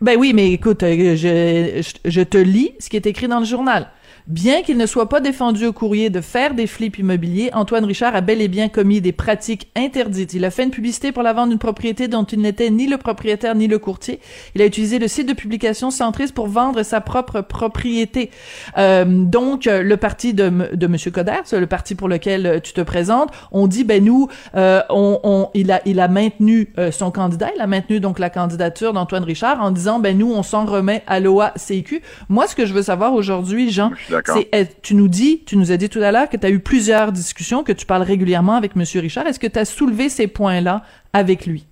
Ben 0.00 0.16
oui, 0.18 0.32
mais 0.34 0.52
écoute, 0.52 0.82
je, 0.82 1.16
je, 1.16 2.10
je 2.10 2.20
te 2.20 2.36
lis 2.36 2.74
ce 2.78 2.90
qui 2.90 2.96
est 2.96 3.06
écrit 3.06 3.28
dans 3.28 3.40
le 3.40 3.46
journal. 3.46 3.88
Bien 4.26 4.62
qu'il 4.62 4.76
ne 4.76 4.86
soit 4.86 5.08
pas 5.08 5.20
défendu 5.20 5.66
au 5.66 5.72
courrier 5.72 6.10
de 6.10 6.20
faire 6.20 6.54
des 6.54 6.66
flips 6.66 6.98
immobiliers, 6.98 7.50
Antoine 7.52 7.84
Richard 7.84 8.16
a 8.16 8.20
bel 8.20 8.40
et 8.40 8.48
bien 8.48 8.68
commis 8.68 9.00
des 9.00 9.12
pratiques 9.12 9.68
interdites. 9.76 10.34
Il 10.34 10.44
a 10.44 10.50
fait 10.50 10.64
une 10.64 10.72
publicité 10.72 11.12
pour 11.12 11.22
la 11.22 11.32
vente 11.32 11.50
d'une 11.50 11.60
propriété 11.60 12.08
dont 12.08 12.24
il 12.24 12.40
n'était 12.40 12.70
ni 12.70 12.88
le 12.88 12.98
propriétaire 12.98 13.54
ni 13.54 13.68
le 13.68 13.78
courtier. 13.78 14.18
Il 14.56 14.62
a 14.62 14.66
utilisé 14.66 14.98
le 14.98 15.06
site 15.06 15.28
de 15.28 15.32
publication 15.32 15.92
centriste 15.92 16.34
pour 16.34 16.48
vendre 16.48 16.82
sa 16.82 17.00
propre 17.00 17.40
propriété. 17.40 18.32
Euh, 18.78 19.04
donc, 19.06 19.66
le 19.66 19.96
parti 19.96 20.34
de, 20.34 20.50
de 20.74 20.86
M. 20.86 20.96
Coder, 21.12 21.42
c'est 21.44 21.60
le 21.60 21.68
parti 21.68 21.94
pour 21.94 22.08
lequel 22.08 22.60
tu 22.64 22.72
te 22.72 22.80
présentes, 22.80 23.30
on 23.52 23.68
dit, 23.68 23.84
ben 23.84 24.04
nous, 24.04 24.26
euh, 24.56 24.82
on, 24.90 25.20
on, 25.22 25.50
il, 25.54 25.70
a, 25.70 26.08
maintenu 26.08 26.72
euh, 26.78 26.90
son 26.90 27.12
candidat, 27.12 27.50
il 27.54 27.60
a 27.60 27.68
maintenu 27.68 28.00
donc 28.00 28.18
la 28.18 28.30
candidature 28.30 28.92
d'Antoine 28.92 29.22
Richard 29.22 29.62
en 29.62 29.70
disant, 29.70 30.00
ben 30.00 30.18
nous, 30.18 30.32
on 30.32 30.42
s'en 30.42 30.64
remet 30.64 31.04
à 31.06 31.20
l'OA-CQ. 31.20 32.02
Moi, 32.28 32.48
ce 32.48 32.56
que 32.56 32.66
je 32.66 32.74
veux 32.74 32.82
savoir 32.82 33.12
aujourd'hui, 33.12 33.70
Jean, 33.70 33.92
d'accord. 34.16 34.42
eh, 34.52 34.64
tu 34.82 34.94
nous 34.94 35.08
dis, 35.08 35.44
tu 35.44 35.56
nous 35.56 35.72
as 35.72 35.76
dit 35.76 35.88
tout 35.88 36.00
à 36.00 36.12
l'heure 36.12 36.28
que 36.28 36.36
tu 36.36 36.46
as 36.46 36.50
eu 36.50 36.60
plusieurs 36.60 37.12
discussions, 37.12 37.62
que 37.64 37.72
tu 37.72 37.86
parles 37.86 38.02
régulièrement 38.02 38.54
avec 38.54 38.76
Monsieur 38.76 39.00
Richard. 39.00 39.26
Est-ce 39.26 39.40
que 39.40 39.46
tu 39.46 39.58
as 39.58 39.64
soulevé 39.64 40.08
ces 40.08 40.26
points-là 40.26 40.82
avec 41.12 41.46
lui? 41.46 41.66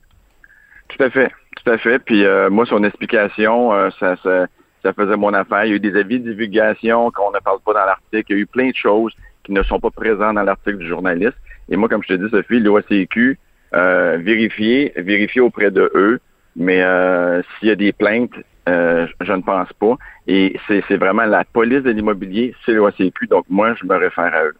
Tout 0.88 1.02
à 1.02 1.10
fait, 1.10 1.30
tout 1.56 1.70
à 1.70 1.78
fait. 1.78 1.98
Puis 1.98 2.24
euh, 2.24 2.50
moi, 2.50 2.66
son 2.66 2.84
explication, 2.84 3.72
euh, 3.72 3.90
ça, 3.98 4.16
ça, 4.22 4.46
ça 4.82 4.92
faisait 4.92 5.16
mon 5.16 5.32
affaire. 5.34 5.64
Il 5.64 5.70
y 5.70 5.72
a 5.72 5.76
eu 5.76 5.80
des 5.80 5.96
avis 5.98 6.20
de 6.20 6.30
divulgation 6.30 7.10
qu'on 7.10 7.30
ne 7.32 7.38
parle 7.40 7.58
pas 7.64 7.72
dans 7.72 7.86
l'article. 7.86 8.24
Il 8.28 8.36
y 8.36 8.38
a 8.38 8.42
eu 8.42 8.46
plein 8.46 8.70
de 8.70 8.76
choses 8.76 9.12
qui 9.44 9.52
ne 9.52 9.62
sont 9.62 9.80
pas 9.80 9.90
présentes 9.90 10.34
dans 10.34 10.42
l'article 10.42 10.78
du 10.78 10.88
journaliste. 10.88 11.36
Et 11.68 11.76
moi, 11.76 11.88
comme 11.88 12.02
je 12.02 12.14
te 12.14 12.22
dis, 12.22 12.30
Sophie, 12.30 12.60
l'OACQ, 12.60 13.38
euh, 13.74 14.18
vérifier, 14.20 14.92
vérifier 14.96 15.40
auprès 15.40 15.70
de 15.70 15.90
eux. 15.94 16.20
Mais 16.56 16.82
euh, 16.82 17.42
s'il 17.58 17.68
y 17.68 17.70
a 17.70 17.76
des 17.76 17.92
plaintes, 17.92 18.34
euh, 18.68 19.06
je 19.20 19.32
ne 19.32 19.42
pense 19.42 19.72
pas. 19.74 19.96
Et 20.26 20.58
c'est 20.68 20.96
vraiment 20.96 21.24
la 21.24 21.44
police 21.44 21.82
de 21.82 21.90
l'immobilier, 21.90 22.54
c'est 22.64 22.72
l'OACQ. 22.72 23.26
Donc 23.28 23.44
moi, 23.48 23.74
je 23.74 23.86
me 23.86 23.96
réfère 23.96 24.34
à 24.34 24.44
eux. 24.44 24.56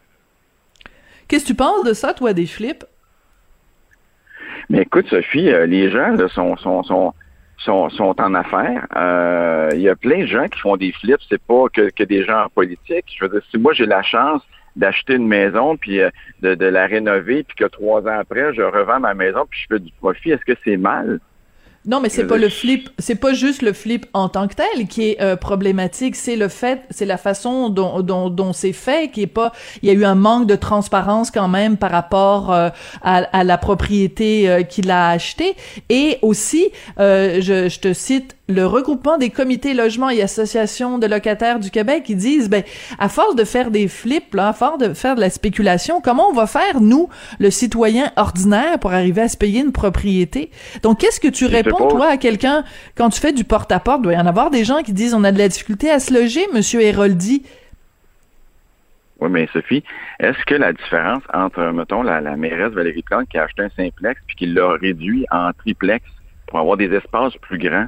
Qu'est-ce 1.29 1.45
que 1.45 1.49
tu 1.49 1.55
penses 1.55 1.85
de 1.85 1.93
ça, 1.95 2.13
toi, 2.13 2.33
des 2.33 2.47
flips? 2.47 2.85
Mais 4.69 4.83
écoute, 4.83 5.07
Sophie, 5.09 5.51
euh, 5.51 5.67
les 5.67 5.91
gens 5.91 6.13
là, 6.13 6.29
sont, 6.29 6.57
sont, 6.57 6.83
sont, 6.83 7.15
sont, 7.59 7.89
sont 7.91 8.21
en 8.21 8.35
affaires. 8.35 8.87
Il 9.75 9.81
y 9.81 9.89
a 9.89 9.97
plein 9.97 10.21
de 10.21 10.27
gens 10.27 10.49
qui 10.49 10.59
font 10.61 10.77
des 10.77 10.93
flips. 10.93 11.21
C'est 11.29 11.43
pas 11.43 11.67
que, 11.73 11.91
que 11.91 12.05
des 12.05 12.25
gens 12.25 12.45
en 12.45 12.49
politique. 12.49 13.07
Je 13.19 13.25
veux 13.25 13.31
dire, 13.31 13.43
si 13.51 13.59
moi 13.59 13.73
j'ai 13.73 13.87
la 13.87 14.03
chance 14.03 14.43
d'acheter 14.77 15.15
une 15.15 15.29
maison 15.29 15.77
puis 15.77 16.01
de, 16.41 16.55
de 16.55 16.67
la 16.67 16.87
rénover 16.87 17.45
puis 17.45 17.57
que 17.57 17.65
trois 17.65 18.03
ans 18.03 18.19
après 18.19 18.53
je 18.55 18.63
revends 18.63 18.99
ma 18.99 19.15
maison 19.15 19.47
puis 19.49 19.61
je 19.63 19.75
fais 19.75 19.81
du 19.81 19.93
profit, 20.01 20.33
est-ce 20.33 20.45
que 20.45 20.59
c'est 20.65 20.77
mal? 20.77 21.21
Non, 21.87 22.01
mais 22.01 22.09
c'est 22.09 22.27
pas 22.27 22.39
le 22.39 22.49
flip, 22.49 22.89
c'est 22.99 23.15
pas 23.15 23.35
juste 23.35 23.61
le 23.61 23.75
flip 23.75 24.07
en 24.15 24.31
tant 24.31 24.49
que 24.49 24.55
tel 24.55 24.87
qui 24.87 25.11
est 25.11 25.21
euh, 25.21 25.37
problématique, 25.37 26.17
c'est 26.17 26.37
le 26.37 26.49
fait, 26.49 26.81
c'est 26.89 27.05
la 27.05 27.19
façon 27.19 27.69
dont, 27.69 28.01
dont, 28.01 28.31
dont 28.31 28.55
c'est 28.55 28.73
fait 28.73 29.11
qui 29.11 29.23
est 29.23 29.27
pas. 29.27 29.53
Il 29.83 29.89
y 29.89 29.91
a 29.91 29.95
eu 29.95 30.07
un 30.07 30.15
manque 30.15 30.47
de 30.47 30.57
transparence 30.57 31.31
quand 31.31 31.49
même 31.49 31.77
par 31.77 31.91
rapport 31.91 32.51
euh, 32.53 32.71
à, 33.03 33.17
à 33.17 33.45
la 33.45 33.59
propriété 33.59 34.49
euh, 34.49 34.63
qu'il 34.63 34.91
a 34.91 35.11
achetée 35.11 35.57
et 35.91 36.19
aussi, 36.23 36.71
euh, 36.99 37.43
je, 37.43 37.69
je 37.69 37.81
te 37.81 37.93
cite 37.93 38.35
le 38.49 38.67
regroupement 38.67 39.17
des 39.17 39.31
comités 39.31 39.73
logements 39.73 40.11
et 40.11 40.21
associations 40.21 40.99
de 40.99 41.07
locataires 41.07 41.59
du 41.59 41.71
Québec 41.71 42.03
qui 42.05 42.15
disent 42.15 42.51
ben 42.51 42.63
à 42.99 43.09
force 43.09 43.35
de 43.37 43.45
faire 43.45 43.71
des 43.71 43.89
flips 43.89 44.35
là, 44.35 44.49
à 44.49 44.53
force 44.53 44.79
de 44.79 44.93
faire 44.93 45.15
de 45.15 45.21
la 45.21 45.31
spéculation, 45.31 46.03
comment 46.03 46.29
on 46.29 46.35
va 46.35 46.47
faire 46.47 46.81
nous 46.81 47.09
le 47.39 47.51
citoyen 47.51 48.13
ordinaire 48.17 48.79
pour 48.79 48.93
arriver 48.93 49.23
à 49.23 49.29
se 49.29 49.39
payer 49.39 49.61
une 49.61 49.73
propriété? 49.73 50.51
Donc 50.83 51.01
qu'est-ce 51.01 51.21
que 51.21 51.29
tu 51.29 51.47
réponds 51.47 51.89
toi 51.89 52.09
à 52.09 52.17
quelqu'un 52.19 52.65
quand 52.97 53.09
tu 53.09 53.21
fais 53.21 53.33
du 53.33 53.45
porte-à-porte, 53.45 54.03
doit 54.03 54.13
y 54.13 54.19
en 54.19 54.27
avoir 54.27 54.51
des 54.51 54.65
gens 54.65 54.83
qui 54.83 54.93
disent 54.93 55.15
on 55.15 55.25
a 55.25 55.33
de 55.33 55.39
la 55.39 55.49
difficulté 55.49 55.91
à 55.91 55.99
se 55.99 56.13
loger 56.13 56.47
monsieur 56.53 56.83
Héroldi? 56.83 57.43
Oui, 59.21 59.31
mais 59.31 59.49
Sophie, 59.55 59.83
est-ce 60.21 60.45
que 60.45 60.55
la 60.55 60.75
différence 60.75 61.23
entre, 61.33 61.63
mettons, 61.73 62.03
la, 62.03 62.21
la 62.21 62.37
mairesse 62.37 62.73
Valérie 62.73 63.03
Plante 63.03 63.29
qui 63.31 63.39
a 63.39 63.45
acheté 63.45 63.63
un 63.63 63.71
simplex 63.71 64.21
puis 64.27 64.37
qui 64.37 64.47
l'a 64.47 64.73
réduit 64.73 65.25
en 65.31 65.53
triplex 65.53 66.05
pour 66.47 66.59
avoir 66.59 66.77
des 66.77 66.93
espaces 66.93 67.35
plus 67.41 67.59
grands, 67.59 67.87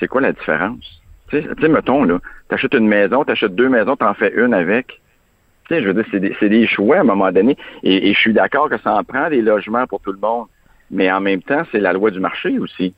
c'est 0.00 0.08
quoi 0.08 0.20
la 0.20 0.32
différence? 0.32 1.00
Tu 1.28 1.40
sais, 1.42 1.68
mettons, 1.68 2.02
là, 2.02 2.18
t'achètes 2.48 2.74
une 2.74 2.88
maison, 2.88 3.24
t'achètes 3.24 3.54
deux 3.54 3.68
maisons, 3.68 3.94
t'en 3.94 4.14
fais 4.14 4.32
une 4.34 4.52
avec. 4.52 5.00
Tu 5.68 5.74
sais, 5.76 5.82
je 5.82 5.86
veux 5.86 5.94
dire, 5.94 6.04
c'est 6.10 6.18
des, 6.18 6.34
c'est 6.40 6.48
des 6.48 6.66
choix 6.66 6.96
à 6.96 7.00
un 7.00 7.04
moment 7.04 7.30
donné. 7.30 7.56
Et, 7.84 8.08
et 8.10 8.14
je 8.14 8.18
suis 8.18 8.32
d'accord 8.32 8.68
que 8.68 8.78
ça 8.78 8.94
en 8.94 9.04
prend 9.04 9.30
des 9.30 9.40
logements 9.40 9.86
pour 9.86 10.00
tout 10.00 10.10
le 10.10 10.18
monde. 10.18 10.46
Mais 10.90 11.12
en 11.12 11.20
même 11.20 11.40
temps, 11.42 11.62
c'est 11.70 11.78
la 11.78 11.92
loi 11.92 12.10
du 12.10 12.18
marché 12.18 12.58
aussi. 12.58 12.92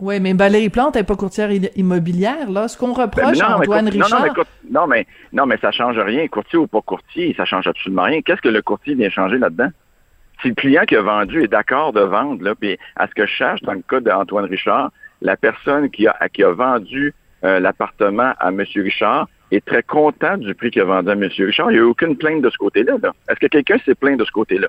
Oui, 0.00 0.18
mais 0.18 0.32
Valérie 0.32 0.70
Plante 0.70 0.96
n'est 0.96 1.04
pas 1.04 1.14
courtière 1.14 1.50
immobilière 1.76 2.50
là, 2.50 2.66
ce 2.66 2.76
qu'on 2.76 2.94
Ben, 2.94 3.02
reproche 3.02 3.40
à 3.40 3.58
Antoine 3.58 3.84
non, 3.84 3.90
Richard. 3.90 4.20
non, 4.20 4.24
mais, 4.24 4.70
non, 4.70 4.86
mais, 4.86 5.06
non, 5.32 5.46
mais 5.46 5.58
ça 5.58 5.70
change 5.70 5.98
rien. 5.98 6.26
Courtier 6.26 6.58
ou 6.58 6.66
pas 6.66 6.80
courtier, 6.80 7.34
ça 7.36 7.44
change 7.44 7.68
absolument 7.68 8.04
rien. 8.04 8.22
Qu'est-ce 8.22 8.40
que 8.40 8.48
le 8.48 8.62
courtier 8.62 8.94
vient 8.94 9.10
changer 9.10 9.38
là-dedans? 9.38 9.68
Si 10.40 10.48
le 10.48 10.54
client 10.54 10.84
qui 10.88 10.96
a 10.96 11.02
vendu 11.02 11.44
est 11.44 11.48
d'accord 11.48 11.92
de 11.92 12.00
vendre, 12.00 12.42
là, 12.42 12.54
puis 12.54 12.78
à 12.96 13.06
ce 13.06 13.14
que 13.14 13.26
je 13.26 13.30
cherche 13.30 13.60
dans 13.60 13.74
le 13.74 13.82
cas 13.86 14.00
d'Antoine 14.00 14.46
Richard, 14.46 14.90
la 15.22 15.36
personne 15.36 15.90
qui 15.90 16.06
a, 16.06 16.16
qui 16.32 16.42
a 16.42 16.50
vendu 16.52 17.14
euh, 17.44 17.60
l'appartement 17.60 18.32
à 18.38 18.48
M. 18.48 18.62
Richard 18.76 19.28
est 19.50 19.64
très 19.64 19.82
content 19.82 20.36
du 20.36 20.54
prix 20.54 20.70
qu'il 20.70 20.82
a 20.82 20.84
vendu 20.84 21.08
à 21.10 21.12
M. 21.12 21.28
Richard. 21.38 21.70
Il 21.70 21.74
n'y 21.74 21.78
a 21.80 21.82
eu 21.82 21.86
aucune 21.86 22.16
plainte 22.16 22.42
de 22.42 22.50
ce 22.50 22.56
côté-là. 22.56 22.94
là. 23.02 23.12
Est-ce 23.28 23.40
que 23.40 23.46
quelqu'un 23.46 23.78
s'est 23.84 23.94
plaint 23.94 24.18
de 24.18 24.24
ce 24.24 24.30
côté-là? 24.30 24.68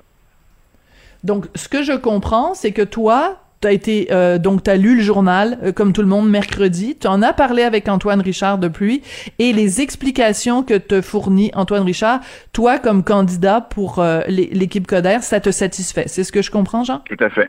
Donc, 1.24 1.46
ce 1.54 1.68
que 1.68 1.82
je 1.82 1.92
comprends, 1.92 2.54
c'est 2.54 2.72
que 2.72 2.82
toi, 2.82 3.38
t'as 3.60 3.70
été, 3.70 4.08
euh, 4.10 4.38
donc 4.38 4.64
t'as 4.64 4.74
lu 4.74 4.96
le 4.96 5.02
journal, 5.02 5.56
euh, 5.62 5.70
comme 5.70 5.92
tout 5.92 6.00
le 6.02 6.08
monde, 6.08 6.28
mercredi. 6.28 6.96
Tu 7.00 7.06
en 7.06 7.22
as 7.22 7.32
parlé 7.32 7.62
avec 7.62 7.88
Antoine 7.88 8.20
Richard 8.20 8.58
depuis, 8.58 9.02
et 9.38 9.52
les 9.52 9.80
explications 9.80 10.64
que 10.64 10.74
te 10.76 11.00
fournit 11.00 11.52
Antoine 11.54 11.84
Richard, 11.84 12.18
toi, 12.52 12.80
comme 12.80 13.04
candidat 13.04 13.60
pour 13.60 14.00
euh, 14.00 14.22
l'é- 14.26 14.50
l'équipe 14.52 14.84
Coder, 14.88 15.18
ça 15.20 15.38
te 15.38 15.52
satisfait. 15.52 16.04
C'est 16.08 16.24
ce 16.24 16.32
que 16.32 16.42
je 16.42 16.50
comprends, 16.50 16.82
Jean? 16.82 17.02
Tout 17.08 17.22
à 17.24 17.30
fait. 17.30 17.48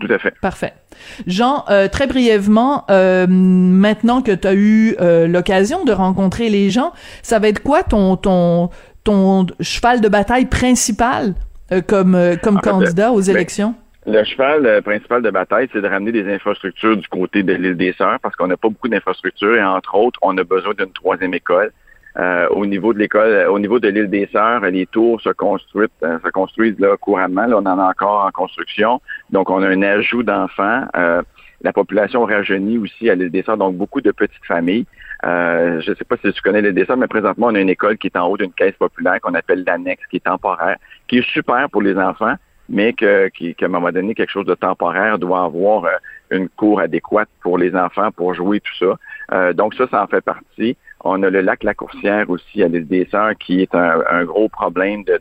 Tout 0.00 0.08
à 0.10 0.18
fait. 0.18 0.34
Parfait. 0.40 0.72
Jean, 1.26 1.64
euh, 1.70 1.88
très 1.88 2.06
brièvement, 2.06 2.84
euh, 2.90 3.26
maintenant 3.28 4.22
que 4.22 4.32
tu 4.32 4.48
as 4.48 4.54
eu 4.54 4.96
euh, 5.00 5.26
l'occasion 5.26 5.84
de 5.84 5.92
rencontrer 5.92 6.48
les 6.48 6.70
gens, 6.70 6.92
ça 7.22 7.38
va 7.38 7.48
être 7.48 7.62
quoi 7.62 7.82
ton 7.82 8.16
ton 8.16 8.70
ton 9.04 9.46
cheval 9.60 10.00
de 10.00 10.08
bataille 10.08 10.46
principal 10.46 11.34
comme 11.86 12.16
comme 12.42 12.56
En 12.56 12.60
fait, 12.60 12.70
candidat 12.70 13.12
aux 13.12 13.22
ben, 13.22 13.30
élections? 13.30 13.74
Le 14.06 14.24
cheval 14.24 14.82
principal 14.82 15.22
de 15.22 15.30
bataille, 15.30 15.68
c'est 15.72 15.80
de 15.80 15.88
ramener 15.88 16.12
des 16.12 16.32
infrastructures 16.32 16.96
du 16.96 17.06
côté 17.08 17.42
de 17.42 17.52
l'île 17.52 17.76
des 17.76 17.92
Sœurs 17.92 18.18
parce 18.20 18.36
qu'on 18.36 18.48
n'a 18.48 18.56
pas 18.56 18.68
beaucoup 18.68 18.88
d'infrastructures 18.88 19.56
et 19.56 19.64
entre 19.64 19.94
autres, 19.94 20.18
on 20.22 20.36
a 20.38 20.44
besoin 20.44 20.74
d'une 20.74 20.92
troisième 20.92 21.34
école. 21.34 21.72
Euh, 22.18 22.46
au 22.50 22.66
niveau 22.66 22.92
de 22.92 22.98
l'école, 22.98 23.28
euh, 23.28 23.50
au 23.50 23.58
niveau 23.58 23.78
de 23.78 23.88
l'île 23.88 24.10
des 24.10 24.28
Sœurs, 24.30 24.60
les 24.60 24.86
tours 24.86 25.20
se 25.22 25.30
construisent, 25.30 25.88
euh, 26.02 26.18
se 26.22 26.28
construisent 26.28 26.78
là 26.78 26.96
couramment. 26.98 27.46
Là, 27.46 27.56
on 27.56 27.66
en 27.66 27.78
a 27.78 27.88
encore 27.88 28.26
en 28.26 28.30
construction. 28.30 29.00
Donc, 29.30 29.48
on 29.48 29.62
a 29.62 29.68
un 29.68 29.82
ajout 29.82 30.22
d'enfants. 30.22 30.84
Euh, 30.94 31.22
la 31.62 31.72
population 31.72 32.24
rajeunit 32.24 32.76
aussi 32.76 33.08
à 33.08 33.14
l'île 33.14 33.30
des 33.30 33.42
Sœurs, 33.42 33.56
donc 33.56 33.76
beaucoup 33.76 34.00
de 34.00 34.10
petites 34.10 34.44
familles. 34.44 34.84
Euh, 35.24 35.80
je 35.80 35.90
ne 35.90 35.96
sais 35.96 36.04
pas 36.04 36.16
si 36.16 36.30
tu 36.32 36.42
connais 36.42 36.60
l'île 36.60 36.74
des 36.74 36.84
Sœurs, 36.84 36.98
mais 36.98 37.06
présentement, 37.06 37.46
on 37.46 37.54
a 37.54 37.60
une 37.60 37.70
école 37.70 37.96
qui 37.96 38.08
est 38.08 38.16
en 38.16 38.26
haut 38.26 38.36
d'une 38.36 38.52
caisse 38.52 38.74
populaire 38.74 39.18
qu'on 39.22 39.34
appelle 39.34 39.64
l'annexe, 39.66 40.04
qui 40.10 40.16
est 40.16 40.24
temporaire, 40.24 40.76
qui 41.08 41.18
est 41.18 41.28
super 41.30 41.70
pour 41.70 41.80
les 41.80 41.96
enfants, 41.96 42.34
mais 42.68 42.92
que, 42.92 43.28
qui, 43.28 43.54
qu'à 43.54 43.66
un 43.66 43.70
moment 43.70 43.90
donné, 43.90 44.14
quelque 44.14 44.32
chose 44.32 44.46
de 44.46 44.54
temporaire 44.54 45.18
doit 45.18 45.44
avoir 45.44 45.84
euh, 45.84 45.90
une 46.30 46.48
cour 46.50 46.80
adéquate 46.80 47.28
pour 47.42 47.56
les 47.56 47.74
enfants, 47.74 48.10
pour 48.10 48.34
jouer, 48.34 48.60
tout 48.60 48.76
ça. 48.78 49.52
Donc 49.54 49.74
ça, 49.74 49.86
ça 49.90 50.02
en 50.02 50.06
fait 50.06 50.20
partie. 50.20 50.76
On 51.04 51.22
a 51.22 51.30
le 51.30 51.40
lac 51.40 51.62
La 51.64 51.74
Coursière 51.74 52.30
aussi 52.30 52.62
à 52.62 52.68
l'île 52.68 52.86
des 52.86 53.06
Sœurs, 53.10 53.34
qui 53.38 53.60
est 53.62 53.74
un, 53.74 54.24
gros 54.24 54.48
problème 54.48 55.04
de, 55.04 55.18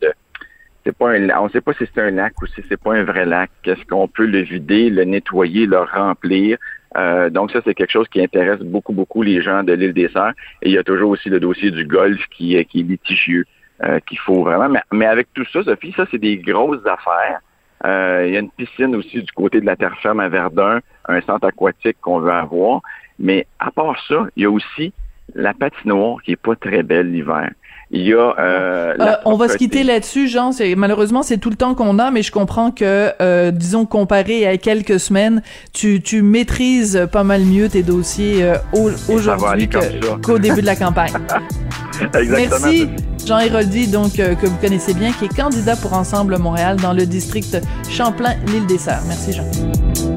c'est 0.86 0.96
pas 0.96 1.12
un, 1.12 1.30
on 1.40 1.50
sait 1.50 1.62
pas 1.62 1.74
si 1.74 1.86
c'est 1.94 2.02
un 2.02 2.12
lac 2.12 2.34
ou 2.42 2.48
si 2.48 2.62
c'est 2.70 2.82
pas 2.82 2.94
un 2.96 3.04
vrai 3.04 3.26
lac. 3.26 3.50
Est-ce 3.66 3.84
qu'on 3.86 4.08
peut 4.08 4.26
le 4.26 4.40
vider, 4.42 4.90
le 4.90 5.04
nettoyer, 5.04 5.66
le 5.66 5.80
remplir? 5.80 6.58
Euh, 6.98 7.30
donc 7.30 7.52
ça, 7.52 7.62
c'est 7.64 7.74
quelque 7.74 7.92
chose 7.92 8.08
qui 8.10 8.22
intéresse 8.22 8.60
beaucoup, 8.60 8.94
beaucoup 8.94 9.22
les 9.24 9.42
gens 9.42 9.64
de 9.64 9.74
l'île 9.74 9.94
des 9.94 10.10
Sœurs. 10.10 10.34
Et 10.62 10.70
il 10.70 10.74
y 10.74 10.78
a 10.78 10.84
toujours 10.84 11.12
aussi 11.12 11.30
le 11.30 11.40
dossier 11.40 11.72
du 11.72 11.86
golf 11.86 12.20
qui, 12.32 12.56
est- 12.56 12.66
qui 12.66 12.82
est 12.82 12.84
litigieux, 12.84 13.46
euh, 13.84 14.00
qu'il 14.02 14.20
faut 14.20 14.44
vraiment. 14.44 14.70
Mais, 14.70 14.82
mais 14.92 15.06
avec 15.06 15.28
tout 15.34 15.46
ça, 15.52 15.64
Sophie, 15.64 15.94
ça, 15.96 16.06
c'est 16.12 16.18
des 16.20 16.38
grosses 16.38 16.86
affaires. 16.86 17.40
Euh, 17.86 18.26
il 18.28 18.34
y 18.34 18.38
a 18.38 18.40
une 18.42 18.52
piscine 18.52 18.96
aussi 18.96 19.24
du 19.24 19.32
côté 19.32 19.60
de 19.62 19.66
la 19.66 19.76
terre 19.76 19.98
ferme 20.02 20.20
à 20.20 20.30
Verdun, 20.30 20.80
un 21.08 21.22
centre 21.22 21.48
aquatique 21.48 21.98
qu'on 22.02 22.20
veut 22.20 22.32
avoir. 22.32 22.82
Mais 23.18 23.48
à 23.60 23.72
part 23.72 23.98
ça, 24.08 24.28
il 24.36 24.44
y 24.44 24.46
a 24.46 24.52
aussi 24.52 24.94
la 25.36 25.54
patinoire 25.54 26.18
qui 26.24 26.32
est 26.32 26.36
pas 26.36 26.56
très 26.56 26.84
belle 26.84 27.12
l'hiver. 27.12 27.50
Il 27.94 28.04
y 28.04 28.14
a 28.14 28.36
euh, 28.40 28.96
Euh, 29.00 29.16
on 29.26 29.36
va 29.36 29.50
se 29.50 29.58
quitter 29.58 29.84
là-dessus, 29.84 30.30
Jean. 30.30 30.54
C'est, 30.54 30.76
malheureusement, 30.76 31.24
c'est 31.24 31.38
tout 31.38 31.50
le 31.50 31.58
temps 31.58 31.76
qu'on 31.76 32.00
a, 32.00 32.10
mais 32.10 32.24
je 32.24 32.32
comprends 32.32 32.72
que, 32.72 33.10
euh, 33.22 33.52
disons, 33.52 33.86
comparé 33.86 34.48
à 34.48 34.58
quelques 34.58 35.00
semaines, 35.00 35.42
tu, 35.74 36.02
tu 36.02 36.22
maîtrises 36.22 37.08
pas 37.12 37.26
mal 37.26 37.42
mieux 37.42 37.68
tes 37.68 37.84
dossiers 37.84 38.44
euh, 38.44 38.56
aujourd'hui 39.10 39.70
qu'au 40.24 40.40
début 40.40 40.62
de 40.62 40.66
la 40.66 40.78
campagne. 40.78 41.12
Exactement. 42.14 42.72
Merci. 42.72 42.90
Jean 43.26 43.40
Héroldi, 43.40 43.88
donc, 43.88 44.20
euh, 44.20 44.36
que 44.36 44.48
vous 44.48 44.58
connaissez 44.58 44.94
bien, 44.94 45.12
qui 45.12 45.26
est 45.26 45.36
candidat 45.36 45.76
pour 45.76 45.94
Ensemble 45.94 46.38
Montréal 46.38 46.78
dans 46.78 46.94
le 46.94 47.06
district 47.06 47.58
Champlain-L'Île-des-Sœurs. 47.90 49.02
Merci, 49.08 49.34
Jean. 49.34 50.11